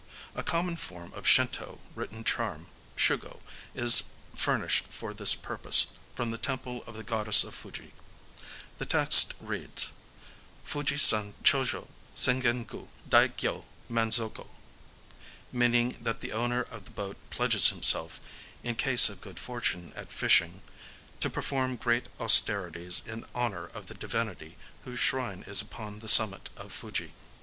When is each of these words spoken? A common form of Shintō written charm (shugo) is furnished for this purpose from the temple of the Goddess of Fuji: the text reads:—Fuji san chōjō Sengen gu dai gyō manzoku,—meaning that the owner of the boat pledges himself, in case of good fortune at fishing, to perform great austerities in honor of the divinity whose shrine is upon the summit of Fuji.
A 0.33 0.41
common 0.41 0.77
form 0.77 1.13
of 1.13 1.25
Shintō 1.27 1.77
written 1.93 2.23
charm 2.23 2.65
(shugo) 2.97 3.39
is 3.75 4.05
furnished 4.33 4.85
for 4.89 5.13
this 5.13 5.35
purpose 5.35 5.91
from 6.15 6.31
the 6.31 6.39
temple 6.39 6.83
of 6.87 6.95
the 6.97 7.03
Goddess 7.03 7.43
of 7.43 7.53
Fuji: 7.53 7.93
the 8.79 8.87
text 8.87 9.35
reads:—Fuji 9.39 10.97
san 10.97 11.35
chōjō 11.43 11.87
Sengen 12.15 12.65
gu 12.65 12.87
dai 13.07 13.27
gyō 13.27 13.65
manzoku,—meaning 13.91 15.97
that 16.01 16.19
the 16.19 16.31
owner 16.31 16.63
of 16.63 16.85
the 16.85 16.89
boat 16.91 17.17
pledges 17.29 17.67
himself, 17.67 18.19
in 18.63 18.73
case 18.73 19.07
of 19.07 19.21
good 19.21 19.37
fortune 19.37 19.93
at 19.95 20.11
fishing, 20.11 20.63
to 21.19 21.29
perform 21.29 21.75
great 21.75 22.07
austerities 22.19 23.03
in 23.05 23.23
honor 23.35 23.67
of 23.67 23.85
the 23.85 23.93
divinity 23.93 24.57
whose 24.83 24.99
shrine 24.99 25.43
is 25.45 25.61
upon 25.61 25.99
the 25.99 26.09
summit 26.09 26.49
of 26.57 26.71
Fuji. 26.73 27.13